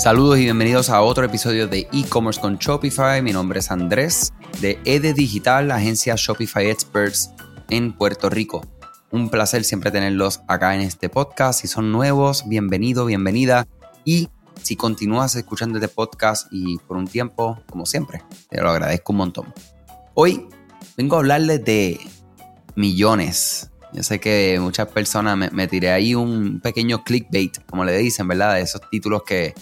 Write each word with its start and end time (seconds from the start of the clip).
Saludos 0.00 0.38
y 0.38 0.44
bienvenidos 0.44 0.88
a 0.88 1.02
otro 1.02 1.26
episodio 1.26 1.68
de 1.68 1.86
e-commerce 1.92 2.40
con 2.40 2.56
Shopify. 2.56 3.20
Mi 3.20 3.34
nombre 3.34 3.58
es 3.58 3.70
Andrés 3.70 4.32
de 4.62 4.78
EDE 4.86 5.12
Digital, 5.12 5.70
agencia 5.70 6.14
Shopify 6.16 6.70
Experts 6.70 7.32
en 7.68 7.92
Puerto 7.92 8.30
Rico. 8.30 8.62
Un 9.10 9.28
placer 9.28 9.62
siempre 9.62 9.90
tenerlos 9.90 10.40
acá 10.48 10.74
en 10.74 10.80
este 10.80 11.10
podcast. 11.10 11.60
Si 11.60 11.68
son 11.68 11.92
nuevos, 11.92 12.48
bienvenido, 12.48 13.04
bienvenida. 13.04 13.68
Y 14.06 14.30
si 14.62 14.74
continúas 14.74 15.36
escuchando 15.36 15.78
este 15.78 15.88
podcast 15.88 16.48
y 16.50 16.78
por 16.78 16.96
un 16.96 17.06
tiempo, 17.06 17.60
como 17.68 17.84
siempre, 17.84 18.22
te 18.48 18.58
lo 18.62 18.70
agradezco 18.70 19.12
un 19.12 19.18
montón. 19.18 19.52
Hoy 20.14 20.48
vengo 20.96 21.16
a 21.16 21.18
hablarles 21.18 21.62
de 21.62 22.00
millones. 22.74 23.70
Yo 23.92 24.02
sé 24.02 24.18
que 24.18 24.56
muchas 24.62 24.88
personas 24.88 25.36
me, 25.36 25.50
me 25.50 25.68
tiré 25.68 25.90
ahí 25.90 26.14
un 26.14 26.58
pequeño 26.60 27.04
clickbait, 27.04 27.58
como 27.66 27.84
le 27.84 27.98
dicen, 27.98 28.26
¿verdad? 28.26 28.54
De 28.54 28.62
esos 28.62 28.80
títulos 28.88 29.24
que 29.26 29.52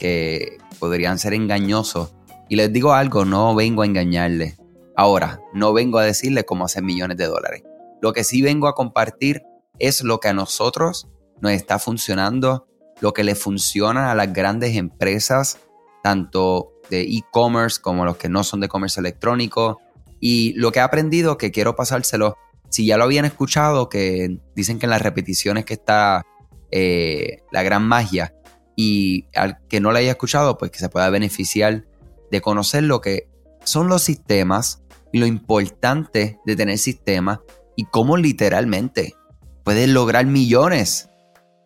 que 0.00 0.56
podrían 0.78 1.18
ser 1.18 1.34
engañosos. 1.34 2.14
Y 2.48 2.56
les 2.56 2.72
digo 2.72 2.94
algo, 2.94 3.24
no 3.24 3.54
vengo 3.54 3.82
a 3.82 3.86
engañarles. 3.86 4.58
Ahora, 4.96 5.40
no 5.52 5.72
vengo 5.72 5.98
a 5.98 6.04
decirles 6.04 6.44
cómo 6.44 6.64
hacer 6.64 6.82
millones 6.82 7.18
de 7.18 7.26
dólares. 7.26 7.62
Lo 8.00 8.12
que 8.14 8.24
sí 8.24 8.40
vengo 8.40 8.66
a 8.66 8.74
compartir 8.74 9.42
es 9.78 10.02
lo 10.02 10.18
que 10.18 10.28
a 10.28 10.32
nosotros 10.32 11.06
nos 11.40 11.52
está 11.52 11.78
funcionando, 11.78 12.66
lo 13.00 13.12
que 13.12 13.24
le 13.24 13.34
funciona 13.34 14.10
a 14.10 14.14
las 14.14 14.32
grandes 14.32 14.74
empresas, 14.74 15.58
tanto 16.02 16.72
de 16.88 17.02
e-commerce 17.02 17.80
como 17.80 18.04
los 18.04 18.16
que 18.16 18.30
no 18.30 18.42
son 18.42 18.60
de 18.60 18.68
comercio 18.68 19.00
electrónico. 19.00 19.80
Y 20.18 20.54
lo 20.54 20.72
que 20.72 20.78
he 20.78 20.82
aprendido 20.82 21.36
que 21.36 21.50
quiero 21.50 21.76
pasárselo, 21.76 22.36
si 22.70 22.86
ya 22.86 22.96
lo 22.96 23.04
habían 23.04 23.26
escuchado, 23.26 23.90
que 23.90 24.38
dicen 24.56 24.78
que 24.78 24.86
en 24.86 24.90
las 24.90 25.02
repeticiones 25.02 25.66
que 25.66 25.74
está 25.74 26.24
eh, 26.70 27.42
la 27.52 27.62
gran 27.62 27.86
magia, 27.86 28.34
y 28.76 29.26
al 29.34 29.58
que 29.68 29.80
no 29.80 29.92
la 29.92 29.98
haya 30.00 30.12
escuchado, 30.12 30.58
pues 30.58 30.70
que 30.70 30.78
se 30.78 30.88
pueda 30.88 31.10
beneficiar 31.10 31.86
de 32.30 32.40
conocer 32.40 32.84
lo 32.84 33.00
que 33.00 33.28
son 33.64 33.88
los 33.88 34.02
sistemas 34.02 34.82
y 35.12 35.18
lo 35.18 35.26
importante 35.26 36.38
de 36.44 36.56
tener 36.56 36.78
sistemas 36.78 37.40
y 37.76 37.84
cómo 37.84 38.16
literalmente 38.16 39.14
puedes 39.64 39.88
lograr 39.88 40.26
millones 40.26 41.08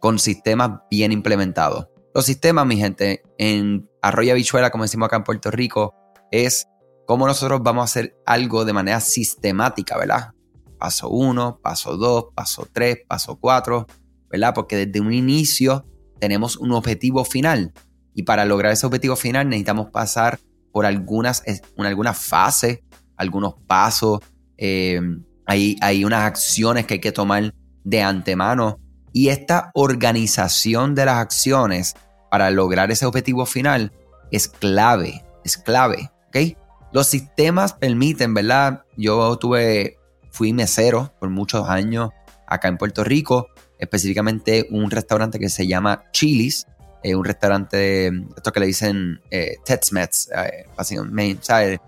con 0.00 0.18
sistemas 0.18 0.80
bien 0.90 1.12
implementados. 1.12 1.88
Los 2.14 2.26
sistemas, 2.26 2.66
mi 2.66 2.76
gente, 2.76 3.22
en 3.38 3.88
Arroyo 4.02 4.34
Bichuela, 4.34 4.70
como 4.70 4.84
decimos 4.84 5.06
acá 5.06 5.16
en 5.16 5.24
Puerto 5.24 5.50
Rico, 5.50 5.94
es 6.30 6.68
cómo 7.06 7.26
nosotros 7.26 7.60
vamos 7.62 7.82
a 7.82 7.84
hacer 7.84 8.16
algo 8.26 8.64
de 8.64 8.72
manera 8.72 9.00
sistemática, 9.00 9.96
¿verdad? 9.98 10.32
Paso 10.78 11.08
1, 11.08 11.60
paso 11.62 11.96
2, 11.96 12.26
paso 12.34 12.68
3, 12.72 12.98
paso 13.08 13.38
4, 13.40 13.86
¿verdad? 14.30 14.54
Porque 14.54 14.86
desde 14.86 15.00
un 15.00 15.12
inicio 15.12 15.86
tenemos 16.24 16.56
un 16.56 16.72
objetivo 16.72 17.22
final 17.26 17.74
y 18.14 18.22
para 18.22 18.46
lograr 18.46 18.72
ese 18.72 18.86
objetivo 18.86 19.14
final 19.14 19.46
necesitamos 19.46 19.90
pasar 19.90 20.40
por 20.72 20.86
algunas, 20.86 21.42
algunas 21.76 22.16
fases, 22.16 22.80
algunos 23.18 23.56
pasos, 23.66 24.20
eh, 24.56 25.02
hay, 25.44 25.76
hay 25.82 26.02
unas 26.02 26.22
acciones 26.22 26.86
que 26.86 26.94
hay 26.94 27.00
que 27.00 27.12
tomar 27.12 27.52
de 27.84 28.00
antemano 28.00 28.80
y 29.12 29.28
esta 29.28 29.70
organización 29.74 30.94
de 30.94 31.04
las 31.04 31.18
acciones 31.18 31.94
para 32.30 32.50
lograr 32.50 32.90
ese 32.90 33.04
objetivo 33.04 33.44
final 33.44 33.92
es 34.30 34.48
clave, 34.48 35.26
es 35.44 35.58
clave, 35.58 36.10
¿ok? 36.28 36.56
Los 36.90 37.08
sistemas 37.08 37.74
permiten, 37.74 38.32
¿verdad? 38.32 38.84
Yo 38.96 39.36
tuve, 39.36 39.98
fui 40.30 40.54
mesero 40.54 41.12
por 41.20 41.28
muchos 41.28 41.68
años 41.68 42.08
acá 42.46 42.68
en 42.68 42.78
Puerto 42.78 43.04
Rico 43.04 43.48
específicamente 43.78 44.66
un 44.70 44.90
restaurante 44.90 45.38
que 45.38 45.48
se 45.48 45.66
llama 45.66 46.04
Chili's, 46.12 46.66
eh, 47.02 47.14
un 47.14 47.24
restaurante, 47.24 48.08
esto 48.36 48.52
que 48.52 48.60
le 48.60 48.66
dicen 48.66 49.20
eh, 49.30 49.56
eh. 49.68 51.78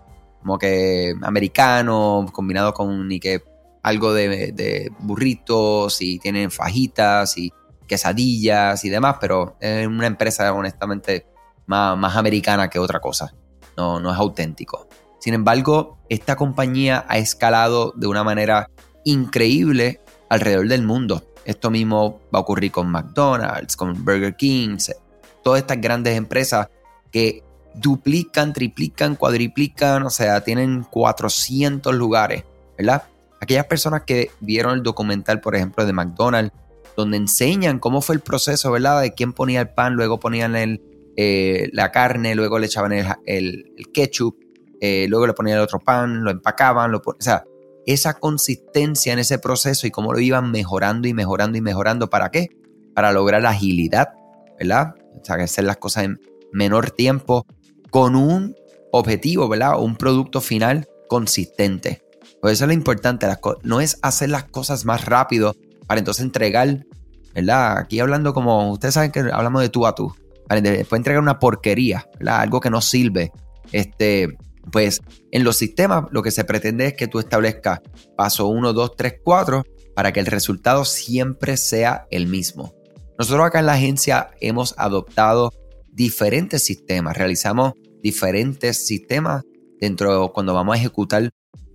Como 0.41 0.59
que 0.59 1.15
americano, 1.23 2.27
combinado 2.33 2.73
con 2.73 3.09
ni 3.09 3.19
que 3.19 3.43
algo 3.83 4.13
de, 4.13 4.91
burritos 4.99 6.03
y 6.03 6.19
tienen 6.19 6.51
fajitas 6.51 7.39
y 7.39 7.53
quesadillas 7.87 8.85
y 8.85 8.91
demás, 8.91 9.17
pero 9.21 9.57
es 9.61 9.87
una 9.87 10.07
empresa 10.07 10.53
honestamente 10.53 11.27
más, 11.67 11.97
más 11.97 12.17
americana 12.17 12.69
que 12.69 12.79
otra 12.79 13.01
cosa, 13.01 13.33
no, 13.77 14.01
no 14.01 14.13
es 14.13 14.19
auténtico. 14.19 14.89
Sin 15.19 15.35
embargo, 15.35 15.99
esta 16.09 16.37
compañía 16.37 17.05
ha 17.09 17.19
escalado 17.19 17.93
de 17.97 18.07
una 18.07 18.23
manera 18.23 18.71
increíble 19.05 20.01
alrededor 20.29 20.69
del 20.69 20.83
mundo. 20.83 21.23
Esto 21.47 21.71
mismo 21.71 22.23
va 22.35 22.41
a 22.41 22.43
ocurrir 22.43 22.73
con 22.73 22.91
McDonald's, 22.91 23.77
con 23.77 24.05
Burger 24.05 24.35
King, 24.35 24.79
todas 25.45 25.61
estas 25.61 25.81
grandes 25.81 26.17
empresas 26.17 26.69
que 27.13 27.45
duplican, 27.73 28.53
triplican, 28.53 29.15
cuadriplican, 29.15 30.03
o 30.03 30.11
sea, 30.11 30.41
tienen 30.41 30.83
400 30.83 31.95
lugares, 31.95 32.43
¿verdad? 32.77 33.05
Aquellas 33.41 33.67
personas 33.67 34.03
que 34.03 34.33
vieron 34.41 34.75
el 34.75 34.83
documental, 34.83 35.41
por 35.41 35.55
ejemplo, 35.55 35.87
de 35.87 35.93
McDonald's, 35.93 36.53
donde 36.97 37.17
enseñan 37.17 37.79
cómo 37.79 38.01
fue 38.01 38.17
el 38.17 38.23
proceso, 38.23 38.73
¿verdad? 38.73 39.03
De 39.03 39.15
quién 39.15 39.33
ponía 39.33 39.61
el 39.61 39.69
pan, 39.69 39.95
luego 39.95 40.19
ponían 40.19 40.57
eh, 41.17 41.71
la 41.73 41.93
carne, 41.93 42.35
luego 42.35 42.59
le 42.59 42.67
echaban 42.67 42.93
el, 42.93 43.73
ketchup, 43.95 44.37
eh, 44.81 45.07
luego 45.09 45.29
le 45.29 45.33
ponían 45.33 45.59
el 45.59 45.63
otro 45.63 45.79
pan, 45.79 46.25
lo 46.25 46.33
empacaban, 46.33 46.91
lo, 46.91 47.03
o 47.05 47.15
sea, 47.21 47.45
esa 47.87 48.15
consistencia 48.15 49.13
en 49.13 49.21
ese 49.21 49.39
proceso 49.39 49.87
y 49.87 49.91
cómo 49.91 50.13
lo 50.13 50.19
iban 50.21 50.51
mejorando 50.51 51.09
y 51.09 51.15
mejorando 51.15 51.57
y 51.57 51.61
mejorando. 51.61 52.11
¿Para 52.11 52.31
qué? 52.31 52.49
Para 52.95 53.13
lograr 53.13 53.47
agilidad, 53.47 54.09
¿verdad? 54.59 54.95
O 55.21 55.25
sea, 55.25 55.37
hacer 55.37 55.65
las 55.65 55.77
cosas 55.79 56.05
en 56.05 56.21
menor 56.53 56.91
tiempo 56.91 57.47
con 57.91 58.17
un 58.17 58.55
objetivo, 58.93 59.49
¿verdad? 59.49 59.81
Un 59.81 59.97
producto 59.97 60.41
final 60.41 60.89
consistente. 61.09 62.03
Por 62.41 62.51
eso 62.51 62.65
es 62.65 62.69
lo 62.69 62.75
importante, 62.75 63.27
no 63.63 63.81
es 63.81 63.99
hacer 64.03 64.31
las 64.31 64.45
cosas 64.45 64.85
más 64.85 65.05
rápido 65.05 65.55
para 65.87 65.99
entonces 65.99 66.25
entregar, 66.25 66.85
¿verdad? 67.35 67.79
Aquí 67.79 68.01
hablando 68.01 68.35
como, 68.35 68.73
ustedes 68.73 68.95
saben 68.95 69.13
que 69.13 69.21
hablamos 69.21 69.63
de 69.63 69.69
tú 69.69 69.87
a 69.87 69.95
tú, 69.95 70.13
después 70.49 70.99
entregar 70.99 71.23
una 71.23 71.39
porquería, 71.39 72.07
¿verdad? 72.19 72.41
Algo 72.41 72.61
que 72.61 72.71
no 72.71 72.81
sirve. 72.81 73.33
Este, 73.73 74.37
pues 74.73 75.01
en 75.31 75.45
los 75.45 75.57
sistemas 75.57 76.05
lo 76.11 76.23
que 76.23 76.31
se 76.31 76.45
pretende 76.45 76.87
es 76.87 76.95
que 76.95 77.09
tú 77.09 77.19
establezcas 77.19 77.81
paso 78.17 78.49
1, 78.49 78.73
2, 78.73 78.97
3, 78.97 79.15
4 79.23 79.65
para 79.95 80.13
que 80.13 80.21
el 80.21 80.27
resultado 80.27 80.85
siempre 80.85 81.57
sea 81.57 82.07
el 82.11 82.27
mismo. 82.27 82.75
Nosotros 83.19 83.47
acá 83.47 83.61
en 83.61 83.67
la 83.67 83.75
agencia 83.75 84.31
hemos 84.41 84.75
adoptado 84.77 85.53
diferentes 85.91 86.65
sistemas, 86.65 87.17
realizamos 87.17 87.73
diferentes 88.03 88.87
sistemas 88.87 89.43
dentro 89.81 90.33
cuando 90.33 90.53
vamos 90.53 90.75
a 90.75 90.79
ejecutar 90.79 91.31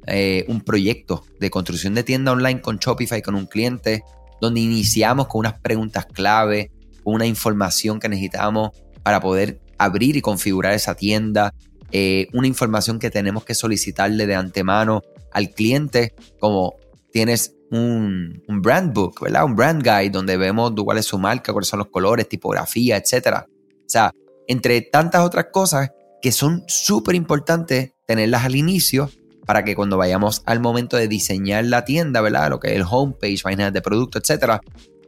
eh, 0.08 0.46
un 0.48 0.62
proyecto 0.62 1.24
de 1.40 1.50
construcción 1.50 1.94
de 1.96 2.04
tienda 2.04 2.32
online 2.32 2.62
con 2.62 2.78
Shopify 2.78 3.22
con 3.22 3.36
un 3.36 3.46
cliente, 3.46 4.04
donde 4.40 4.60
iniciamos 4.60 5.28
con 5.28 5.40
unas 5.40 5.60
preguntas 5.60 6.06
clave, 6.06 6.72
con 7.04 7.16
una 7.16 7.26
información 7.26 8.00
que 8.00 8.10
necesitamos 8.10 8.72
para 9.04 9.20
poder 9.20 9.62
abrir 9.78 10.16
y 10.16 10.22
configurar 10.22 10.74
esa 10.74 10.96
tienda, 10.96 11.54
eh, 11.92 12.28
una 12.34 12.48
información 12.48 13.00
que 13.00 13.10
tenemos 13.10 13.44
que 13.44 13.56
solicitarle 13.56 14.26
de 14.28 14.36
antemano 14.36 15.02
al 15.32 15.50
cliente, 15.50 16.14
como 16.40 16.76
tienes 17.12 17.56
un, 17.72 18.44
brand 18.48 18.94
book, 18.94 19.22
¿verdad? 19.22 19.46
Un 19.46 19.56
brand 19.56 19.82
guide 19.82 20.10
donde 20.10 20.38
vemos 20.38 20.74
cuál 20.84 20.98
es 20.98 21.06
su 21.06 21.18
marca, 21.18 21.54
cuáles 21.54 21.70
son 21.70 21.80
los 21.80 21.90
colores, 21.90 22.28
tipografía, 22.28 22.98
etc. 22.98 23.46
O 23.46 23.90
sea, 23.90 24.12
entre 24.48 24.82
tantas 24.82 25.22
otras 25.22 25.48
cosas 25.52 25.92
que 26.22 26.32
son 26.32 26.64
súper 26.68 27.16
importantes 27.16 27.94
tenerlas 28.06 28.46
al 28.46 28.56
inicio 28.56 29.10
para 29.46 29.64
que 29.64 29.76
cuando 29.76 29.98
vayamos 29.98 30.44
al 30.46 30.60
momento 30.60 30.98
de 30.98 31.08
diseñar 31.08 31.66
la 31.66 31.84
tienda, 31.86 32.22
¿verdad? 32.22 32.50
Lo 32.50 32.60
que 32.60 32.70
es 32.70 32.76
el 32.76 32.86
homepage, 32.90 33.42
páginas 33.42 33.74
de 33.74 33.82
producto, 33.82 34.20
etcétera, 34.20 34.60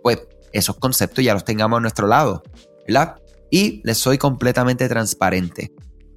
pues 0.02 0.20
esos 0.52 0.78
conceptos 0.78 1.24
ya 1.24 1.34
los 1.34 1.46
tengamos 1.46 1.78
a 1.78 1.82
nuestro 1.82 2.08
lado, 2.08 2.44
¿verdad? 2.88 3.16
Y 3.52 3.82
les 3.84 3.98
soy 3.98 4.18
completamente 4.18 4.88
transparente 4.90 5.72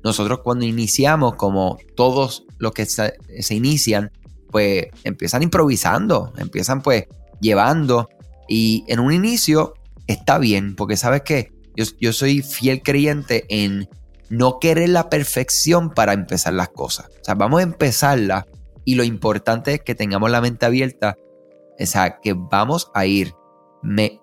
nosotros 0.06 0.38
cuando 0.44 0.64
iniciamos, 0.64 1.34
como 1.34 1.78
todos 1.96 2.44
los 2.58 2.72
que 2.72 2.86
se, 2.86 3.18
inician, 3.50 4.12
pues 4.50 4.86
empiezan 5.02 5.42
improvisando, 5.42 6.32
empiezan 6.38 6.80
pues 6.80 7.06
llevando. 7.40 8.08
Y 8.48 8.84
en 8.86 9.00
un 9.00 9.12
inicio 9.12 9.74
está 10.06 10.38
bien, 10.38 10.76
porque 10.76 10.96
sabes 10.96 11.22
que 11.22 11.52
yo, 11.74 11.84
yo 12.00 12.12
soy 12.12 12.42
fiel 12.42 12.82
creyente 12.82 13.46
en 13.48 13.88
no 14.30 14.60
querer 14.60 14.90
la 14.90 15.10
perfección 15.10 15.90
para 15.90 16.12
empezar 16.12 16.54
las 16.54 16.68
cosas. 16.68 17.06
O 17.20 17.24
sea, 17.24 17.34
vamos 17.34 17.58
a 17.60 17.64
empezarla 17.64 18.46
y 18.84 18.94
lo 18.94 19.02
importante 19.02 19.74
es 19.74 19.80
que 19.82 19.96
tengamos 19.96 20.30
la 20.30 20.40
mente 20.40 20.66
abierta, 20.66 21.16
o 21.78 21.86
sea, 21.86 22.20
que 22.20 22.32
vamos 22.32 22.92
a 22.94 23.06
ir 23.06 23.34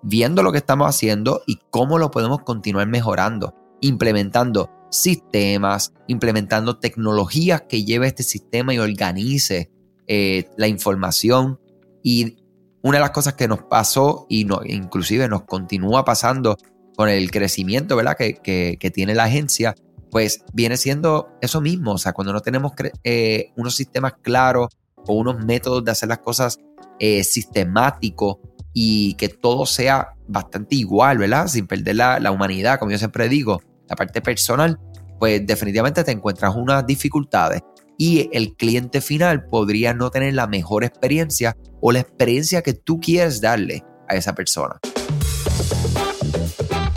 viendo 0.02 0.42
lo 0.42 0.50
que 0.50 0.58
estamos 0.58 0.88
haciendo 0.88 1.42
y 1.46 1.58
cómo 1.68 1.98
lo 1.98 2.10
podemos 2.10 2.40
continuar 2.40 2.86
mejorando, 2.86 3.54
implementando 3.82 4.70
sistemas, 4.94 5.92
implementando 6.06 6.78
tecnologías 6.78 7.62
que 7.68 7.84
lleve 7.84 8.06
este 8.06 8.22
sistema 8.22 8.72
y 8.72 8.78
organice 8.78 9.70
eh, 10.06 10.48
la 10.56 10.68
información. 10.68 11.58
Y 12.02 12.36
una 12.82 12.98
de 12.98 13.02
las 13.02 13.10
cosas 13.10 13.34
que 13.34 13.48
nos 13.48 13.62
pasó 13.62 14.26
y 14.28 14.44
no, 14.44 14.60
inclusive 14.64 15.28
nos 15.28 15.42
continúa 15.42 16.04
pasando 16.04 16.56
con 16.96 17.08
el 17.08 17.30
crecimiento, 17.30 17.96
¿verdad? 17.96 18.16
Que, 18.16 18.34
que, 18.78 18.90
tiene 18.90 19.14
la 19.14 19.24
agencia, 19.24 19.74
pues 20.10 20.44
viene 20.52 20.76
siendo 20.76 21.28
eso 21.40 21.60
mismo. 21.60 21.92
O 21.92 21.98
sea, 21.98 22.12
cuando 22.12 22.32
no 22.32 22.40
tenemos 22.40 22.72
eh, 23.02 23.52
unos 23.56 23.74
sistemas 23.74 24.14
claros 24.22 24.68
o 25.06 25.14
unos 25.14 25.44
métodos 25.44 25.84
de 25.84 25.90
hacer 25.90 26.08
las 26.08 26.18
cosas 26.18 26.58
eh, 27.00 27.24
sistemáticos 27.24 28.36
y 28.72 29.14
que 29.14 29.28
todo 29.28 29.66
sea 29.66 30.14
bastante 30.28 30.76
igual, 30.76 31.18
¿verdad? 31.18 31.48
Sin 31.48 31.66
perder 31.66 31.96
la, 31.96 32.20
la 32.20 32.30
humanidad, 32.30 32.78
como 32.78 32.92
yo 32.92 32.98
siempre 32.98 33.28
digo, 33.28 33.60
la 33.88 33.96
parte 33.96 34.20
personal, 34.20 34.78
pues 35.18 35.46
definitivamente 35.46 36.04
te 36.04 36.12
encuentras 36.12 36.54
unas 36.54 36.86
dificultades 36.86 37.62
y 37.96 38.28
el 38.32 38.56
cliente 38.56 39.00
final 39.00 39.46
podría 39.46 39.94
no 39.94 40.10
tener 40.10 40.34
la 40.34 40.46
mejor 40.46 40.84
experiencia 40.84 41.56
o 41.80 41.92
la 41.92 42.00
experiencia 42.00 42.62
que 42.62 42.74
tú 42.74 43.00
quieres 43.00 43.40
darle 43.40 43.84
a 44.08 44.16
esa 44.16 44.34
persona. 44.34 44.78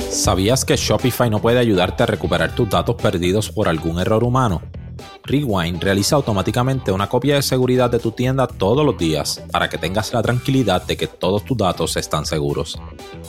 ¿Sabías 0.09 0.65
que 0.65 0.75
Shopify 0.75 1.29
no 1.29 1.41
puede 1.41 1.59
ayudarte 1.59 2.03
a 2.03 2.05
recuperar 2.05 2.55
tus 2.55 2.69
datos 2.69 2.95
perdidos 2.95 3.51
por 3.51 3.67
algún 3.67 3.99
error 3.99 4.23
humano? 4.23 4.61
Rewind 5.23 5.81
realiza 5.83 6.15
automáticamente 6.15 6.91
una 6.91 7.07
copia 7.07 7.35
de 7.35 7.41
seguridad 7.41 7.89
de 7.89 7.99
tu 7.99 8.11
tienda 8.11 8.47
todos 8.47 8.85
los 8.85 8.97
días 8.97 9.43
para 9.51 9.69
que 9.69 9.77
tengas 9.77 10.13
la 10.13 10.21
tranquilidad 10.21 10.85
de 10.85 10.97
que 10.97 11.07
todos 11.07 11.45
tus 11.45 11.57
datos 11.57 11.97
están 11.97 12.25
seguros. 12.25 12.79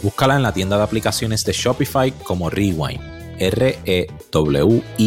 Búscala 0.03 0.37
en 0.37 0.43
la 0.43 0.53
tienda 0.53 0.77
de 0.77 0.85
aplicaciones 0.85 1.45
de 1.45 1.53
Shopify 1.53 2.11
como 2.11 2.49
Rewind, 2.49 3.18
R-E-W-I-N-D. 3.39 4.99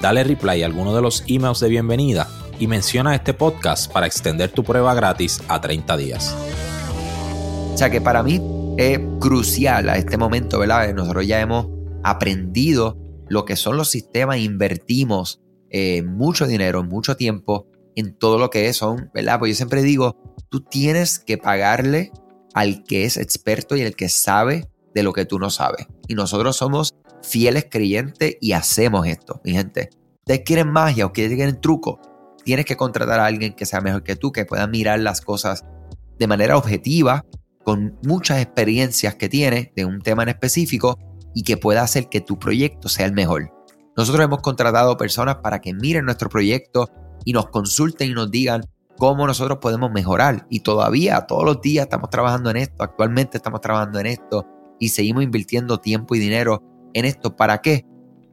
Dale 0.00 0.24
reply 0.24 0.62
a 0.62 0.66
alguno 0.66 0.94
de 0.94 1.02
los 1.02 1.24
emails 1.26 1.60
de 1.60 1.68
bienvenida 1.68 2.28
y 2.58 2.66
menciona 2.66 3.14
este 3.14 3.34
podcast 3.34 3.92
para 3.92 4.06
extender 4.06 4.50
tu 4.50 4.64
prueba 4.64 4.94
gratis 4.94 5.40
a 5.48 5.60
30 5.60 5.96
días. 5.96 6.36
O 7.74 7.76
sea 7.76 7.90
que 7.90 8.00
para 8.00 8.22
mí 8.22 8.40
es 8.76 9.00
crucial 9.20 9.88
a 9.88 9.96
este 9.96 10.16
momento, 10.16 10.58
¿verdad? 10.58 10.92
Nosotros 10.94 11.26
ya 11.26 11.40
hemos 11.40 11.66
aprendido 12.02 12.96
lo 13.28 13.44
que 13.44 13.56
son 13.56 13.76
los 13.76 13.90
sistemas, 13.90 14.38
invertimos 14.38 15.40
eh, 15.70 16.02
mucho 16.02 16.46
dinero, 16.46 16.82
mucho 16.82 17.16
tiempo 17.16 17.66
en 17.94 18.14
todo 18.16 18.38
lo 18.38 18.50
que 18.50 18.72
son, 18.72 19.10
¿verdad? 19.12 19.38
Pues 19.38 19.50
yo 19.50 19.56
siempre 19.56 19.82
digo, 19.82 20.16
tú 20.48 20.60
tienes 20.60 21.18
que 21.18 21.38
pagarle 21.38 22.12
al 22.54 22.84
que 22.84 23.04
es 23.04 23.16
experto 23.16 23.76
y 23.76 23.82
el 23.82 23.96
que 23.96 24.08
sabe 24.08 24.68
de 24.94 25.02
lo 25.02 25.12
que 25.12 25.24
tú 25.24 25.38
no 25.38 25.50
sabes. 25.50 25.86
Y 26.06 26.14
nosotros 26.14 26.56
somos 26.56 26.94
fieles 27.22 27.66
creyentes 27.70 28.36
y 28.40 28.52
hacemos 28.52 29.06
esto, 29.06 29.40
mi 29.44 29.52
gente. 29.52 29.90
Ustedes 30.20 30.42
quieren 30.44 30.70
magia 30.70 31.06
o 31.06 31.12
quieren 31.12 31.60
truco, 31.60 32.00
tienes 32.44 32.64
que 32.64 32.76
contratar 32.76 33.20
a 33.20 33.26
alguien 33.26 33.54
que 33.54 33.66
sea 33.66 33.80
mejor 33.80 34.02
que 34.02 34.16
tú, 34.16 34.32
que 34.32 34.44
pueda 34.44 34.66
mirar 34.66 35.00
las 35.00 35.20
cosas 35.20 35.64
de 36.18 36.26
manera 36.26 36.56
objetiva 36.56 37.24
con 37.64 37.98
muchas 38.02 38.40
experiencias 38.40 39.14
que 39.14 39.28
tiene 39.28 39.72
de 39.76 39.84
un 39.84 40.00
tema 40.00 40.22
en 40.22 40.30
específico 40.30 40.98
y 41.34 41.42
que 41.42 41.56
pueda 41.56 41.82
hacer 41.82 42.08
que 42.08 42.20
tu 42.20 42.38
proyecto 42.38 42.88
sea 42.88 43.06
el 43.06 43.12
mejor. 43.12 43.52
Nosotros 43.96 44.24
hemos 44.24 44.40
contratado 44.40 44.96
personas 44.96 45.36
para 45.36 45.60
que 45.60 45.74
miren 45.74 46.04
nuestro 46.04 46.28
proyecto 46.28 46.88
y 47.24 47.32
nos 47.32 47.48
consulten 47.48 48.10
y 48.10 48.14
nos 48.14 48.30
digan 48.30 48.62
cómo 48.96 49.26
nosotros 49.26 49.58
podemos 49.60 49.90
mejorar. 49.90 50.46
Y 50.50 50.60
todavía, 50.60 51.20
todos 51.22 51.44
los 51.44 51.60
días 51.60 51.84
estamos 51.84 52.10
trabajando 52.10 52.50
en 52.50 52.58
esto, 52.58 52.82
actualmente 52.82 53.36
estamos 53.36 53.60
trabajando 53.60 54.00
en 54.00 54.06
esto 54.06 54.46
y 54.78 54.90
seguimos 54.90 55.22
invirtiendo 55.22 55.78
tiempo 55.78 56.14
y 56.14 56.18
dinero 56.18 56.62
en 56.94 57.04
esto. 57.04 57.36
¿Para 57.36 57.60
qué? 57.60 57.84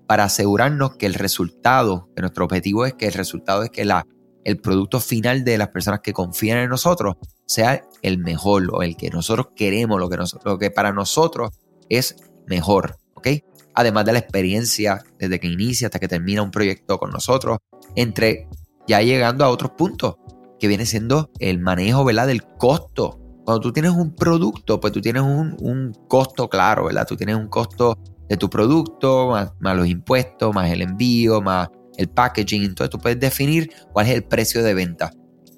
Para 0.08 0.26
asegurarnos 0.26 0.96
que 0.98 1.06
el 1.06 1.14
resultado, 1.14 2.10
que 2.16 2.22
nuestro 2.22 2.46
objetivo 2.46 2.86
es 2.86 2.94
que 2.94 3.08
el 3.08 3.14
resultado 3.14 3.64
es 3.64 3.70
que 3.70 3.86
la, 3.86 4.06
el 4.44 4.60
producto 4.60 5.00
final 5.00 5.44
de 5.44 5.58
las 5.58 5.70
personas 5.70 6.02
que 6.02 6.14
confían 6.14 6.60
en 6.60 6.70
nosotros 6.70 7.16
sea 7.46 7.84
el 8.02 8.20
mejor 8.20 8.70
o 8.72 8.84
el 8.84 8.96
que 8.96 9.10
nosotros 9.10 9.48
queremos, 9.56 10.00
lo 10.00 10.10
que, 10.10 10.18
lo 10.46 10.60
que 10.60 10.72
para 10.72 10.92
nosotros 10.94 11.52
es 11.90 12.16
mejor, 12.48 12.98
¿ok? 13.16 13.28
Además 13.74 14.06
de 14.06 14.14
la 14.14 14.20
experiencia 14.20 15.04
desde 15.20 15.40
que 15.40 15.48
inicia 15.48 15.88
hasta 15.88 16.00
que 16.00 16.08
termina 16.08 16.44
un 16.44 16.52
proyecto 16.52 16.98
con 16.98 17.12
nosotros, 17.12 17.58
entre 17.96 18.48
ya 18.88 19.02
llegando 19.02 19.44
a 19.44 19.50
otros 19.50 19.72
puntos, 19.72 20.16
que 20.60 20.68
viene 20.68 20.86
siendo 20.86 21.32
el 21.40 21.60
manejo, 21.60 22.06
¿verdad? 22.06 22.28
Del 22.28 22.44
costo. 22.44 23.20
Cuando 23.46 23.62
tú 23.62 23.72
tienes 23.72 23.92
un 23.92 24.16
producto, 24.16 24.80
pues 24.80 24.92
tú 24.92 25.02
tienes 25.02 25.22
un, 25.22 25.56
un 25.62 25.94
costo 26.08 26.50
claro, 26.50 26.86
¿verdad? 26.86 27.06
Tú 27.08 27.16
tienes 27.16 27.36
un 27.36 27.48
costo 27.48 27.96
de 28.28 28.38
tu 28.38 28.50
producto, 28.50 29.30
más, 29.30 29.78
los 29.78 29.88
impuestos, 29.88 30.54
más 30.54 30.72
el 30.72 30.82
envío, 30.82 31.42
más 31.42 31.70
el 31.98 32.10
packaging. 32.10 32.64
Entonces 32.64 32.90
tú 32.90 32.98
puedes 32.98 33.20
definir 33.20 33.70
cuál 33.94 34.08
es 34.08 34.14
el 34.16 34.24
precio 34.24 34.64
de 34.64 34.74
venta. 34.74 35.12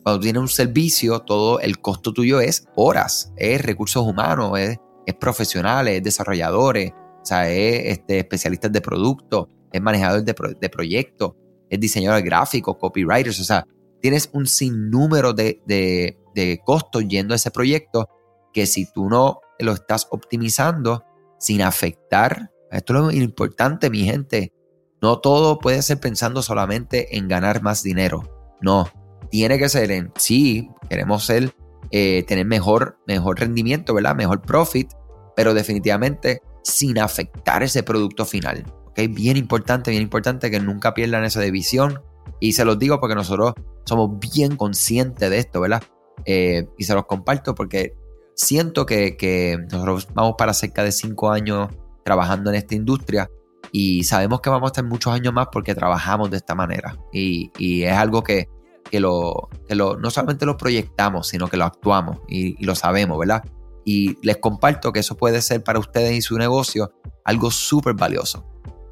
Cuando 0.04 0.20
tienes 0.20 0.42
un 0.42 0.48
servicio, 0.50 1.20
todo 1.20 1.60
el 1.60 1.80
costo 1.80 2.14
tuyo 2.14 2.40
es 2.40 2.66
horas, 2.76 3.34
es 3.38 3.62
recursos 3.62 4.04
humanos, 4.06 4.58
es, 4.60 4.78
profesionales, 5.20 5.96
es 5.96 6.04
desarrolladores, 6.04 6.92
o 6.92 7.26
sea, 7.26 7.50
es 7.50 7.98
este, 7.98 8.20
especialistas 8.20 8.72
de 8.72 8.82
producto, 8.82 9.50
es 9.72 9.82
manejador 9.82 10.24
de, 10.24 10.36
de 10.60 10.70
proyectos, 10.70 11.34
es 11.70 11.80
diseñador 11.80 12.22
gráfico, 12.22 12.78
copywriters, 12.78 13.40
o 13.40 13.44
sea, 13.44 13.66
tienes 14.08 14.30
un 14.32 14.48
sinnúmero 14.48 15.34
de, 15.34 15.62
de, 15.66 16.18
de 16.34 16.62
costos 16.64 17.06
yendo 17.10 17.34
a 17.34 17.36
ese 17.36 17.52
proyecto 17.52 18.08
que 18.54 18.66
si 18.66 18.90
tú 18.90 19.10
no 19.10 19.42
lo 19.60 19.74
estás 19.74 20.08
optimizando 20.12 21.04
sin 21.38 21.62
afectar, 21.62 22.54
esto 22.72 22.94
es 22.94 23.00
lo 23.02 23.12
importante, 23.12 23.90
mi 23.90 24.06
gente, 24.06 24.54
no 25.02 25.20
todo 25.20 25.60
puede 25.60 25.82
ser 25.82 26.00
pensando 26.00 26.42
solamente 26.42 27.18
en 27.18 27.28
ganar 27.28 27.62
más 27.62 27.84
dinero, 27.84 28.56
no, 28.62 28.90
tiene 29.30 29.60
que 29.60 29.68
ser 29.68 29.92
en, 29.92 30.14
sí, 30.16 30.70
queremos 30.90 31.26
ser, 31.26 31.54
eh, 31.92 32.24
tener 32.30 32.46
mejor, 32.46 32.98
mejor 33.08 33.42
rendimiento, 33.42 33.94
¿verdad? 33.94 34.16
Mejor 34.16 34.42
profit, 34.42 34.90
pero 35.36 35.54
definitivamente 35.54 36.42
sin 36.64 36.98
afectar 36.98 37.62
ese 37.62 37.84
producto 37.84 38.24
final. 38.24 38.64
¿ok? 38.86 39.02
Bien 39.10 39.36
importante, 39.36 39.92
bien 39.92 40.04
importante 40.04 40.50
que 40.50 40.62
nunca 40.62 40.94
pierdan 40.94 41.26
esa 41.26 41.42
de 41.42 41.52
visión. 41.52 42.02
Y 42.40 42.54
se 42.54 42.64
los 42.64 42.80
digo 42.80 43.02
porque 43.02 43.16
nosotros 43.16 43.54
somos 43.88 44.20
bien 44.20 44.56
conscientes 44.56 45.30
de 45.30 45.38
esto, 45.38 45.62
¿verdad? 45.62 45.82
Eh, 46.26 46.68
y 46.78 46.84
se 46.84 46.94
los 46.94 47.06
comparto 47.06 47.56
porque 47.56 47.96
siento 48.36 48.86
que, 48.86 49.18
que, 49.18 49.58
nosotros 49.72 50.08
vamos 50.14 50.36
para 50.38 50.54
cerca 50.54 50.84
de 50.84 50.92
cinco 50.92 51.32
años 51.32 51.70
trabajando 52.04 52.50
en 52.50 52.58
esta 52.58 52.76
industria 52.76 53.30
y 53.72 54.04
sabemos 54.04 54.42
que 54.42 54.50
vamos 54.50 54.68
a 54.68 54.72
estar 54.72 54.84
muchos 54.86 55.14
años 55.14 55.34
más 55.34 55.48
porque 55.52 55.76
trabajamos 55.76 56.30
de 56.32 56.38
esta 56.38 56.56
manera. 56.56 56.98
Y, 57.12 57.52
y 57.58 57.84
es 57.84 57.94
algo 57.94 58.24
que, 58.24 58.48
que, 58.90 59.00
lo, 59.00 59.50
que 59.68 59.76
lo, 59.76 59.98
no 59.98 60.10
solamente 60.10 60.46
lo 60.46 60.58
proyectamos, 60.58 61.28
sino 61.28 61.48
que 61.48 61.58
lo 61.58 61.66
actuamos 61.66 62.20
y, 62.28 62.64
lo 62.66 62.76
sabemos, 62.76 63.18
¿verdad? 63.20 63.44
Y 63.86 64.18
les 64.26 64.38
comparto 64.38 64.92
que 64.92 65.00
eso 65.00 65.16
puede 65.16 65.42
ser 65.42 65.64
para 65.64 65.80
ustedes 65.80 66.14
y 66.14 66.22
su 66.22 66.38
negocio 66.38 66.92
algo 67.24 67.52
súper 67.52 67.94
valioso. 67.94 68.46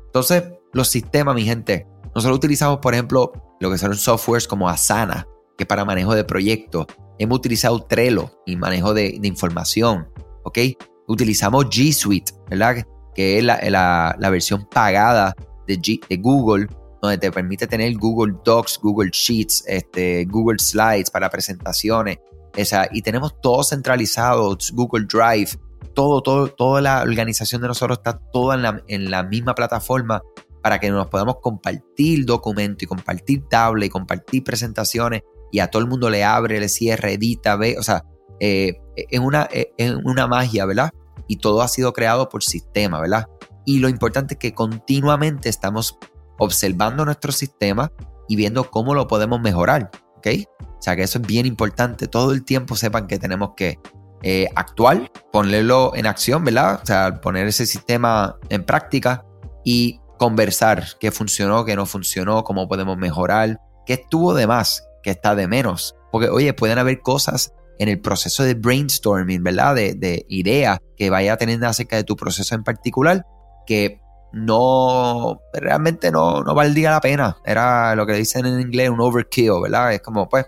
Entonces, 0.05 0.43
los 0.73 0.87
sistemas, 0.87 1.35
mi 1.35 1.43
gente, 1.43 1.87
nosotros 2.15 2.37
utilizamos, 2.37 2.79
por 2.79 2.93
ejemplo, 2.93 3.33
lo 3.59 3.69
que 3.69 3.77
son 3.77 3.93
softwares 3.95 4.47
como 4.47 4.69
Asana, 4.69 5.27
que 5.57 5.65
es 5.65 5.67
para 5.67 5.83
manejo 5.83 6.15
de 6.15 6.23
proyectos. 6.23 6.85
Hemos 7.19 7.37
utilizado 7.37 7.81
Trello 7.83 8.31
y 8.45 8.55
manejo 8.55 8.93
de, 8.93 9.19
información, 9.21 10.07
¿ok? 10.43 10.59
Utilizamos 11.07 11.65
G 11.65 11.91
Suite, 11.91 12.31
¿verdad? 12.49 12.85
Que 13.13 13.37
es 13.37 13.43
la, 13.43 14.15
versión 14.31 14.65
pagada 14.65 15.35
de, 15.67 15.77
Google 16.17 16.67
donde 17.01 17.17
te 17.17 17.31
permite 17.31 17.67
tener 17.67 17.93
Google 17.97 18.35
Docs, 18.45 18.79
Google 18.81 19.09
Sheets, 19.11 19.65
este, 19.67 20.25
Google 20.25 20.57
Slides 20.57 21.11
para 21.11 21.29
presentaciones. 21.29 22.17
Esa, 22.55 22.87
y 22.93 23.01
tenemos 23.01 23.39
todo 23.41 23.61
centralizado, 23.61 24.57
Google 24.71 25.05
Drive, 25.05 25.59
todo, 25.93 26.21
todo, 26.21 26.47
toda 26.47 26.81
la 26.81 27.01
organización 27.01 27.61
de 27.61 27.67
nosotros 27.67 27.97
está 27.97 28.17
toda 28.31 28.81
en 28.87 29.11
la 29.11 29.23
misma 29.23 29.53
plataforma 29.53 30.21
para 30.65 30.79
que 30.79 30.89
nos 30.89 31.05
podamos 31.09 31.35
compartir 31.43 32.25
documentos 32.25 32.81
y 32.81 32.85
compartir 32.87 33.43
tablet 33.47 33.85
y 33.85 33.89
compartir 33.91 34.43
presentaciones 34.43 35.21
y 35.51 35.59
a 35.59 35.67
todo 35.67 35.83
el 35.83 35.87
mundo 35.87 36.09
le 36.09 36.23
abre, 36.23 36.59
le 36.59 36.69
cierra, 36.69 37.11
edita, 37.11 37.55
ve, 37.55 37.77
o 37.77 37.83
sea, 37.83 38.03
eh, 38.39 38.81
es, 38.95 39.19
una, 39.19 39.47
es 39.51 39.95
una 40.03 40.25
magia, 40.25 40.65
¿verdad? 40.65 40.89
Y 41.27 41.35
todo 41.35 41.61
ha 41.61 41.67
sido 41.67 41.93
creado 41.93 42.29
por 42.29 42.43
sistema, 42.43 42.99
¿verdad? 42.99 43.27
Y 43.63 43.77
lo 43.77 43.89
importante 43.89 44.33
es 44.33 44.39
que 44.39 44.55
continuamente 44.55 45.49
estamos 45.49 45.99
observando 46.39 47.05
nuestro 47.05 47.31
sistema 47.31 47.91
y 48.27 48.35
viendo 48.35 48.71
cómo 48.71 48.95
lo 48.95 49.07
podemos 49.07 49.39
mejorar. 49.41 49.91
¿Ok? 50.17 50.27
O 50.61 50.81
sea 50.81 50.95
que 50.95 51.03
eso 51.03 51.19
es 51.19 51.27
bien 51.27 51.45
importante. 51.45 52.07
Todo 52.07 52.31
el 52.31 52.43
tiempo 52.43 52.75
sepan 52.75 53.05
que 53.05 53.19
tenemos 53.19 53.51
que 53.55 53.77
eh, 54.23 54.47
actuar, 54.55 55.11
ponerlo 55.31 55.91
en 55.93 56.07
acción, 56.07 56.43
¿verdad? 56.43 56.79
O 56.81 56.85
sea, 56.87 57.21
poner 57.21 57.45
ese 57.45 57.67
sistema 57.67 58.39
en 58.49 58.65
práctica 58.65 59.23
y 59.63 59.99
conversar 60.17 60.83
qué 60.99 61.11
funcionó, 61.11 61.65
qué 61.65 61.75
no 61.75 61.85
funcionó, 61.85 62.43
cómo 62.43 62.67
podemos 62.67 62.97
mejorar, 62.97 63.59
qué 63.85 63.93
estuvo 63.93 64.33
de 64.33 64.47
más, 64.47 64.87
qué 65.03 65.11
está 65.11 65.35
de 65.35 65.47
menos. 65.47 65.95
Porque, 66.11 66.29
oye, 66.29 66.53
pueden 66.53 66.77
haber 66.77 67.01
cosas 67.01 67.53
en 67.79 67.89
el 67.89 67.99
proceso 67.99 68.43
de 68.43 68.53
brainstorming, 68.53 69.43
¿verdad? 69.43 69.75
De, 69.75 69.93
de 69.95 70.25
ideas 70.29 70.79
que 70.97 71.09
vaya 71.09 71.37
teniendo 71.37 71.67
acerca 71.67 71.95
de 71.97 72.03
tu 72.03 72.15
proceso 72.15 72.55
en 72.55 72.63
particular 72.63 73.25
que 73.65 73.99
no, 74.31 75.39
realmente 75.53 76.11
no, 76.11 76.43
no 76.43 76.53
valdría 76.53 76.91
la 76.91 77.01
pena. 77.01 77.37
Era 77.45 77.95
lo 77.95 78.05
que 78.05 78.13
dicen 78.13 78.45
en 78.45 78.59
inglés 78.59 78.89
un 78.89 78.99
overkill, 78.99 79.61
¿verdad? 79.63 79.93
Es 79.93 80.01
como, 80.01 80.27
pues, 80.27 80.45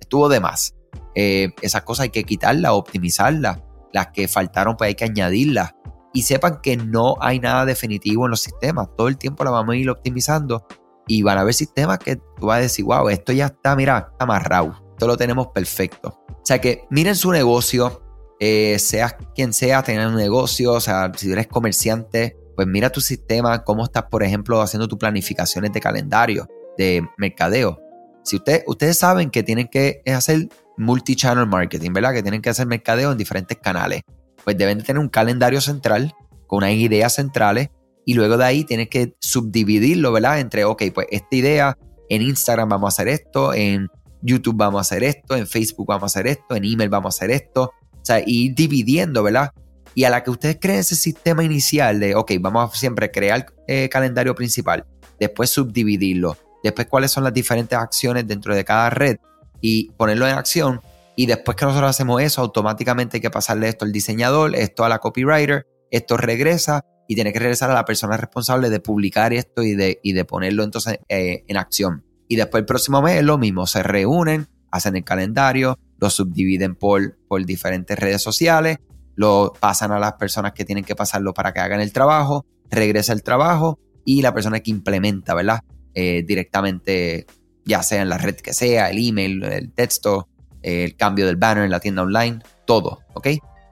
estuvo 0.00 0.28
de 0.28 0.40
más. 0.40 0.74
Eh, 1.14 1.50
esas 1.62 1.82
cosas 1.82 2.04
hay 2.04 2.10
que 2.10 2.24
quitarlas, 2.24 2.72
optimizarlas. 2.72 3.60
Las 3.92 4.08
que 4.08 4.28
faltaron, 4.28 4.76
pues 4.76 4.88
hay 4.88 4.94
que 4.96 5.04
añadirlas. 5.04 5.72
Y 6.12 6.22
sepan 6.22 6.60
que 6.62 6.76
no 6.76 7.16
hay 7.20 7.40
nada 7.40 7.64
definitivo 7.64 8.26
en 8.26 8.30
los 8.30 8.40
sistemas. 8.40 8.88
Todo 8.96 9.08
el 9.08 9.18
tiempo 9.18 9.44
la 9.44 9.50
vamos 9.50 9.74
a 9.74 9.76
ir 9.76 9.90
optimizando 9.90 10.66
y 11.06 11.22
van 11.22 11.38
a 11.38 11.42
haber 11.42 11.54
sistemas 11.54 11.98
que 11.98 12.16
tú 12.16 12.46
vas 12.46 12.58
a 12.58 12.62
decir, 12.62 12.84
wow, 12.84 13.08
esto 13.08 13.32
ya 13.32 13.46
está, 13.46 13.74
mira, 13.76 14.12
amarrado. 14.18 14.74
Esto 14.90 15.06
lo 15.06 15.16
tenemos 15.16 15.48
perfecto. 15.48 16.20
O 16.28 16.44
sea 16.44 16.60
que 16.60 16.84
miren 16.90 17.16
su 17.16 17.30
negocio, 17.30 18.02
eh, 18.40 18.78
seas 18.78 19.16
quien 19.34 19.52
sea, 19.52 19.82
tener 19.82 20.06
un 20.06 20.16
negocio, 20.16 20.72
o 20.72 20.80
sea, 20.80 21.10
si 21.16 21.30
eres 21.30 21.46
comerciante, 21.46 22.36
pues 22.56 22.66
mira 22.66 22.90
tu 22.90 23.00
sistema, 23.00 23.64
cómo 23.64 23.84
estás, 23.84 24.04
por 24.10 24.22
ejemplo, 24.22 24.60
haciendo 24.60 24.88
tus 24.88 24.98
planificaciones 24.98 25.72
de 25.72 25.80
calendario, 25.80 26.48
de 26.76 27.06
mercadeo. 27.16 27.80
Si 28.24 28.36
usted, 28.36 28.62
ustedes 28.66 28.98
saben 28.98 29.30
que 29.30 29.42
tienen 29.42 29.68
que 29.68 30.02
hacer 30.06 30.48
multi-channel 30.76 31.46
marketing, 31.46 31.92
¿verdad? 31.92 32.12
Que 32.12 32.22
tienen 32.22 32.42
que 32.42 32.50
hacer 32.50 32.66
mercadeo 32.66 33.12
en 33.12 33.18
diferentes 33.18 33.56
canales. 33.58 34.02
Pues 34.48 34.56
deben 34.56 34.78
de 34.78 34.84
tener 34.84 34.98
un 34.98 35.10
calendario 35.10 35.60
central 35.60 36.14
con 36.46 36.64
unas 36.64 36.70
ideas 36.70 37.14
centrales 37.16 37.68
y 38.06 38.14
luego 38.14 38.38
de 38.38 38.46
ahí 38.46 38.64
tienen 38.64 38.86
que 38.86 39.14
subdividirlo, 39.20 40.10
¿verdad? 40.10 40.40
Entre, 40.40 40.64
ok, 40.64 40.84
pues 40.94 41.06
esta 41.10 41.36
idea, 41.36 41.78
en 42.08 42.22
Instagram 42.22 42.66
vamos 42.66 42.86
a 42.86 42.94
hacer 42.94 43.08
esto, 43.08 43.52
en 43.52 43.88
YouTube 44.22 44.56
vamos 44.56 44.78
a 44.78 44.80
hacer 44.80 45.04
esto, 45.04 45.36
en 45.36 45.46
Facebook 45.46 45.88
vamos 45.88 46.04
a 46.04 46.06
hacer 46.06 46.28
esto, 46.28 46.56
en 46.56 46.64
email 46.64 46.88
vamos 46.88 47.14
a 47.14 47.16
hacer 47.18 47.30
esto. 47.30 47.74
O 47.92 48.00
sea, 48.02 48.22
ir 48.24 48.54
dividiendo, 48.54 49.22
¿verdad? 49.22 49.52
Y 49.94 50.04
a 50.04 50.08
la 50.08 50.24
que 50.24 50.30
ustedes 50.30 50.56
creen 50.58 50.78
ese 50.78 50.96
sistema 50.96 51.44
inicial 51.44 52.00
de, 52.00 52.14
ok, 52.14 52.32
vamos 52.40 52.72
a 52.72 52.74
siempre 52.74 53.10
crear 53.10 53.44
eh, 53.66 53.90
calendario 53.90 54.34
principal, 54.34 54.86
después 55.20 55.50
subdividirlo, 55.50 56.38
después 56.64 56.86
cuáles 56.86 57.10
son 57.10 57.22
las 57.22 57.34
diferentes 57.34 57.78
acciones 57.78 58.26
dentro 58.26 58.54
de 58.56 58.64
cada 58.64 58.88
red 58.88 59.18
y 59.60 59.90
ponerlo 59.90 60.26
en 60.26 60.36
acción. 60.38 60.80
Y 61.18 61.26
después 61.26 61.56
que 61.56 61.64
nosotros 61.64 61.90
hacemos 61.90 62.22
eso, 62.22 62.42
automáticamente 62.42 63.16
hay 63.16 63.20
que 63.20 63.28
pasarle 63.28 63.68
esto 63.68 63.84
al 63.84 63.90
diseñador, 63.90 64.54
esto 64.54 64.84
a 64.84 64.88
la 64.88 65.00
copywriter, 65.00 65.66
esto 65.90 66.16
regresa 66.16 66.84
y 67.08 67.16
tiene 67.16 67.32
que 67.32 67.40
regresar 67.40 67.72
a 67.72 67.74
la 67.74 67.84
persona 67.84 68.16
responsable 68.16 68.70
de 68.70 68.78
publicar 68.78 69.32
esto 69.32 69.64
y 69.64 69.74
de, 69.74 69.98
y 70.04 70.12
de 70.12 70.24
ponerlo 70.24 70.62
entonces 70.62 71.00
eh, 71.08 71.42
en 71.48 71.56
acción. 71.56 72.04
Y 72.28 72.36
después 72.36 72.60
el 72.60 72.66
próximo 72.66 73.02
mes 73.02 73.16
es 73.16 73.24
lo 73.24 73.36
mismo, 73.36 73.66
se 73.66 73.82
reúnen, 73.82 74.46
hacen 74.70 74.94
el 74.94 75.02
calendario, 75.02 75.76
lo 75.98 76.08
subdividen 76.08 76.76
por, 76.76 77.18
por 77.26 77.44
diferentes 77.44 77.98
redes 77.98 78.22
sociales, 78.22 78.78
lo 79.16 79.54
pasan 79.58 79.90
a 79.90 79.98
las 79.98 80.12
personas 80.12 80.52
que 80.52 80.64
tienen 80.64 80.84
que 80.84 80.94
pasarlo 80.94 81.34
para 81.34 81.52
que 81.52 81.58
hagan 81.58 81.80
el 81.80 81.92
trabajo, 81.92 82.46
regresa 82.70 83.12
el 83.12 83.24
trabajo 83.24 83.80
y 84.04 84.22
la 84.22 84.32
persona 84.32 84.60
que 84.60 84.70
implementa, 84.70 85.34
¿verdad? 85.34 85.64
Eh, 85.94 86.22
directamente 86.24 87.26
ya 87.64 87.82
sea 87.82 88.02
en 88.02 88.08
la 88.08 88.18
red 88.18 88.36
que 88.36 88.54
sea, 88.54 88.88
el 88.88 89.04
email, 89.04 89.42
el 89.42 89.72
texto, 89.72 90.28
el 90.62 90.96
cambio 90.96 91.26
del 91.26 91.36
banner 91.36 91.64
en 91.64 91.70
la 91.70 91.80
tienda 91.80 92.02
online, 92.02 92.40
todo, 92.66 93.00
¿ok? 93.14 93.28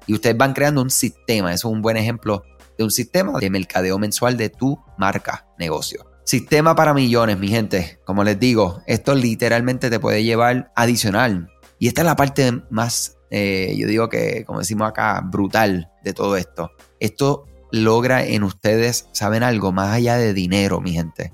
Y 0.06 0.14
ustedes 0.14 0.36
van 0.36 0.52
creando 0.52 0.82
un 0.82 0.90
sistema, 0.90 1.52
eso 1.52 1.68
es 1.68 1.74
un 1.74 1.82
buen 1.82 1.96
ejemplo 1.96 2.42
de 2.78 2.84
un 2.84 2.90
sistema 2.90 3.38
de 3.38 3.50
mercadeo 3.50 3.98
mensual 3.98 4.36
de 4.36 4.50
tu 4.50 4.78
marca, 4.98 5.46
negocio. 5.58 6.04
Sistema 6.24 6.74
para 6.74 6.92
millones, 6.92 7.38
mi 7.38 7.48
gente. 7.48 8.00
Como 8.04 8.24
les 8.24 8.38
digo, 8.38 8.82
esto 8.86 9.14
literalmente 9.14 9.90
te 9.90 10.00
puede 10.00 10.24
llevar 10.24 10.72
adicional. 10.74 11.48
Y 11.78 11.88
esta 11.88 12.02
es 12.02 12.06
la 12.06 12.16
parte 12.16 12.62
más, 12.70 13.18
eh, 13.30 13.74
yo 13.78 13.86
digo 13.86 14.08
que, 14.08 14.44
como 14.44 14.58
decimos 14.58 14.88
acá, 14.88 15.22
brutal 15.24 15.90
de 16.02 16.12
todo 16.12 16.36
esto. 16.36 16.72
Esto 16.98 17.46
logra 17.70 18.24
en 18.24 18.42
ustedes, 18.42 19.08
¿saben 19.12 19.42
algo? 19.42 19.72
Más 19.72 19.94
allá 19.94 20.16
de 20.16 20.34
dinero, 20.34 20.80
mi 20.80 20.92
gente. 20.92 21.32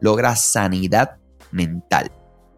Logra 0.00 0.34
sanidad 0.34 1.18
mental. 1.52 2.10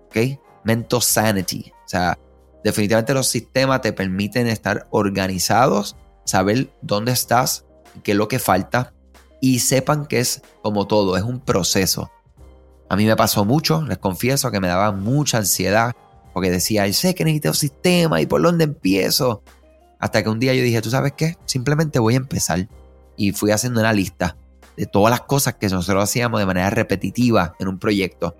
¿Ok? 0.06 0.40
Mental 0.64 1.02
sanity. 1.02 1.70
O 1.84 1.88
sea, 1.88 2.18
definitivamente 2.64 3.14
los 3.14 3.28
sistemas 3.28 3.82
te 3.82 3.92
permiten 3.92 4.48
estar 4.48 4.88
organizados, 4.90 5.96
saber 6.24 6.70
dónde 6.82 7.12
estás, 7.12 7.66
qué 8.02 8.12
es 8.12 8.18
lo 8.18 8.26
que 8.26 8.40
falta 8.40 8.92
y 9.40 9.58
sepan 9.58 10.06
que 10.06 10.20
es 10.20 10.42
como 10.62 10.86
todo, 10.86 11.16
es 11.16 11.22
un 11.22 11.38
proceso. 11.38 12.10
A 12.88 12.96
mí 12.96 13.04
me 13.04 13.14
pasó 13.14 13.44
mucho, 13.44 13.82
les 13.82 13.98
confieso 13.98 14.50
que 14.50 14.60
me 14.60 14.68
daba 14.68 14.90
mucha 14.92 15.38
ansiedad 15.38 15.92
porque 16.32 16.50
decía, 16.50 16.90
sé 16.92 17.14
que 17.14 17.24
necesito 17.24 17.50
un 17.50 17.54
sistema 17.54 18.20
y 18.20 18.26
por 18.26 18.42
dónde 18.42 18.64
empiezo. 18.64 19.42
Hasta 20.00 20.22
que 20.22 20.28
un 20.28 20.40
día 20.40 20.54
yo 20.54 20.62
dije, 20.62 20.82
¿tú 20.82 20.90
sabes 20.90 21.12
qué? 21.12 21.36
Simplemente 21.44 21.98
voy 21.98 22.14
a 22.14 22.18
empezar. 22.18 22.68
Y 23.16 23.32
fui 23.32 23.52
haciendo 23.52 23.80
una 23.80 23.92
lista 23.92 24.36
de 24.76 24.86
todas 24.86 25.10
las 25.10 25.20
cosas 25.20 25.54
que 25.54 25.68
nosotros 25.68 26.02
hacíamos 26.02 26.40
de 26.40 26.46
manera 26.46 26.70
repetitiva 26.70 27.54
en 27.60 27.68
un 27.68 27.78
proyecto. 27.78 28.34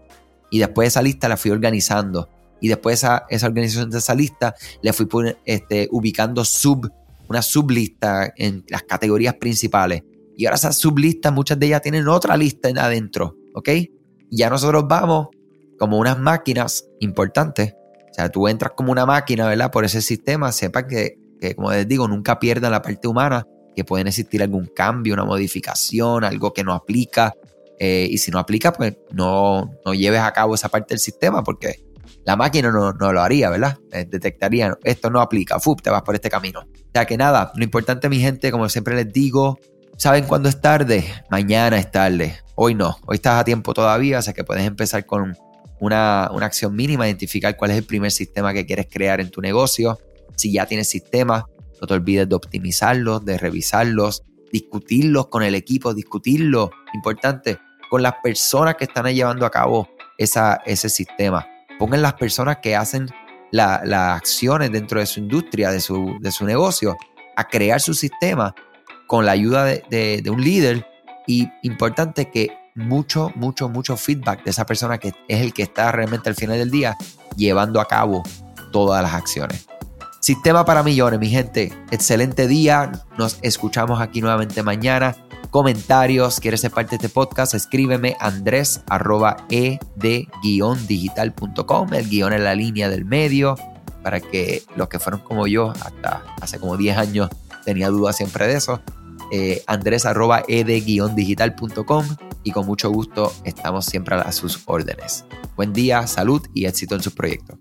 Y 0.51 0.59
después 0.59 0.87
de 0.87 0.89
esa 0.89 1.03
lista 1.03 1.29
la 1.29 1.37
fui 1.37 1.53
organizando. 1.53 2.29
Y 2.61 2.69
después 2.69 2.99
esa, 2.99 3.27
esa 3.29 3.47
organización 3.47 3.91
de 3.91 3.99
esa 3.99 4.15
lista 4.15 4.55
le 4.83 4.93
fui 4.93 5.07
este, 5.45 5.89
ubicando 5.91 6.45
sub, 6.45 6.91
una 7.29 7.43
sublista 7.43 8.33
en 8.37 8.65
las 8.69 8.83
categorías 8.83 9.35
principales. 9.35 10.03
Y 10.37 10.47
ahora 10.47 10.57
esas 10.57 10.77
sublistas, 10.77 11.33
muchas 11.33 11.59
de 11.59 11.67
ellas 11.67 11.83
tienen 11.83 12.09
otra 12.09 12.37
lista 12.37 12.69
adentro, 12.69 13.37
¿ok? 13.55 13.69
Y 13.69 13.91
ya 14.31 14.51
nosotros 14.51 14.85
vamos 14.89 15.29
como 15.79 15.99
unas 15.99 16.19
máquinas 16.19 16.87
importantes. 17.01 17.75
O 18.11 18.15
sea, 18.15 18.29
tú 18.31 18.49
entras 18.49 18.73
como 18.77 18.93
una 18.93 19.07
máquina, 19.07 19.47
¿verdad? 19.47 19.71
Por 19.71 19.85
ese 19.85 20.01
sistema, 20.01 20.51
sepa 20.53 20.87
que, 20.87 21.19
que 21.41 21.55
como 21.55 21.71
les 21.71 21.87
digo, 21.87 22.09
nunca 22.09 22.39
pierdan 22.39 22.73
la 22.73 22.83
parte 22.83 23.09
humana, 23.09 23.47
que 23.75 23.85
pueden 23.85 24.07
existir 24.07 24.43
algún 24.43 24.67
cambio, 24.75 25.15
una 25.15 25.25
modificación, 25.25 26.25
algo 26.25 26.53
que 26.53 26.65
no 26.65 26.73
aplica, 26.73 27.35
eh, 27.79 28.07
y 28.09 28.19
si 28.19 28.31
no 28.31 28.39
aplica, 28.39 28.73
pues 28.73 28.97
no, 29.11 29.73
no, 29.85 29.95
lleves 29.95 30.21
a 30.21 30.33
cabo 30.33 30.55
esa 30.55 30.69
parte 30.69 30.95
del 30.95 31.01
sistema 31.01 31.43
porque 31.43 31.85
la 32.25 32.37
máquina 32.37 32.71
no, 32.71 32.93
no 32.93 33.13
lo 33.13 33.21
haría, 33.21 33.51
¿verdad? 33.51 33.79
Eh, 33.93 34.07
detectaría, 34.09 34.77
esto 34.83 35.11
no 35.11 35.21
aplica, 35.21 35.61
¡fup! 35.61 35.83
te 35.83 35.91
vas 35.91 36.03
por 36.03 36.15
este 36.15 36.31
camino. 36.31 36.61
O 36.61 36.91
sea 36.93 37.05
que 37.05 37.17
nada, 37.17 37.53
lo 37.55 37.65
importante, 37.65 38.09
mi 38.09 38.19
gente, 38.19 38.51
como 38.51 38.69
siempre 38.69 38.95
les 38.95 39.13
digo, 39.13 39.59
¿saben 39.97 40.25
cuándo 40.25 40.49
es 40.49 40.61
tarde? 40.61 41.05
Mañana 41.31 41.79
es 41.79 41.91
tarde. 41.91 42.39
Hoy 42.55 42.75
no, 42.75 42.97
hoy 43.07 43.17
estás 43.17 43.41
a 43.41 43.45
tiempo 43.45 43.75
todavía, 43.75 44.19
o 44.19 44.23
sea 44.23 44.33
que 44.33 44.45
puedes 44.45 44.65
empezar 44.65 45.05
con 45.05 45.37
una, 45.81 46.31
una 46.33 46.47
acción 46.47 46.75
mínima, 46.75 47.07
identificar 47.07 47.57
cuál 47.57 47.73
es 47.73 47.77
el 47.77 47.85
primer 47.85 48.11
sistema 48.11 48.55
que 48.55 48.65
quieres 48.65 48.87
crear 48.91 49.21
en 49.21 49.31
tu 49.31 49.41
negocio. 49.41 49.99
Si 50.37 50.53
ya 50.53 50.67
tienes 50.67 50.89
sistemas, 50.89 51.45
no 51.81 51.87
te 51.87 51.95
olvides 51.95 52.29
de 52.29 52.35
optimizarlos, 52.35 53.25
de 53.25 53.37
revisarlos, 53.37 54.23
discutirlos 54.51 55.27
con 55.27 55.43
el 55.43 55.55
equipo, 55.55 55.93
discutirlo, 55.93 56.71
importante, 56.95 57.59
con 57.91 58.03
las 58.03 58.15
personas 58.23 58.77
que 58.77 58.85
están 58.85 59.07
llevando 59.13 59.45
a 59.45 59.51
cabo 59.51 59.89
esa, 60.17 60.63
ese 60.65 60.89
sistema. 60.89 61.47
Pongan 61.79 62.03
las 62.03 62.15
personas 62.15 62.59
que 62.59 62.77
hacen 62.77 63.09
las 63.51 64.17
acciones 64.17 64.73
dentro 64.73 65.01
de 65.01 65.07
su 65.07 65.21
industria, 65.21 65.71
de 65.71 65.81
su, 65.81 66.17
de 66.21 66.33
su 66.33 66.45
negocio, 66.45 66.97
a 67.37 67.45
crear 67.45 67.81
su 67.81 67.95
sistema 67.95 68.55
con 69.07 69.27
la 69.27 69.33
ayuda 69.33 69.65
de, 69.65 70.21
de 70.23 70.31
un 70.31 70.43
líder. 70.43 70.87
Y 71.27 71.49
importante 71.63 72.31
que 72.31 72.57
mucho, 72.75 73.31
mucho, 73.35 73.69
mucho 73.69 73.97
feedback 73.97 74.45
de 74.45 74.51
esa 74.51 74.67
persona 74.67 74.99
que 74.99 75.15
es 75.29 75.41
el 75.41 75.53
que 75.55 75.63
está 75.63 75.93
realmente 75.93 76.29
al 76.29 76.35
final 76.35 76.59
del 76.59 76.71
día 76.71 76.97
llevando 77.37 77.81
a 77.81 77.87
cabo 77.87 78.23
todas 78.73 79.03
las 79.03 79.15
acciones. 79.15 79.67
Sistema 80.25 80.65
para 80.65 80.83
millones, 80.83 81.21
mi 81.21 81.29
gente. 81.29 81.71
Excelente 81.91 82.49
día. 82.49 82.91
Nos 83.19 83.39
escuchamos 83.43 84.01
aquí 84.01 84.23
nuevamente 84.23 84.63
mañana. 84.63 85.15
Comentarios, 85.55 86.41
quieres 86.41 86.63
ser 86.63 86.73
parte 86.73 86.91
de 86.91 86.97
este 86.97 87.09
podcast, 87.09 87.55
escríbeme 87.55 88.17
andrés 88.19 88.81
arroba 88.89 89.37
e 89.49 89.79
de 89.95 90.27
digital.com. 90.43 91.95
El 91.95 92.09
guion 92.09 92.33
en 92.33 92.43
la 92.43 92.57
línea 92.57 92.89
del 92.89 93.05
medio 93.05 93.55
para 94.03 94.19
que 94.19 94.65
los 94.75 94.89
que 94.89 94.99
fueron 94.99 95.21
como 95.21 95.47
yo 95.47 95.71
hasta 95.71 96.25
hace 96.41 96.59
como 96.59 96.77
10 96.77 96.99
años 96.99 97.31
tenía 97.65 97.89
dudas 97.89 98.17
siempre 98.17 98.49
de 98.49 98.57
eso. 98.57 98.83
Eh, 99.31 99.63
andrés 99.69 100.07
arroba 100.07 100.43
e 100.49 100.65
de 100.65 100.81
digital.com 100.81 102.05
y 102.43 102.51
con 102.51 102.67
mucho 102.67 102.91
gusto 102.91 103.33
estamos 103.45 103.87
siempre 103.87 104.17
a 104.17 104.33
sus 104.33 104.61
órdenes. 104.67 105.25
Buen 105.55 105.73
día, 105.73 106.09
salud 106.09 106.45
y 106.53 106.65
éxito 106.65 106.97
en 106.97 107.01
sus 107.01 107.15
proyectos. 107.15 107.61